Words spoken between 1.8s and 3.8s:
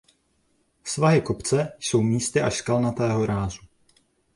místy až skalnatého rázu.